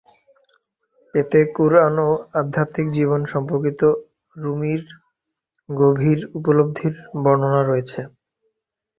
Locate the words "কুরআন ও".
1.55-2.09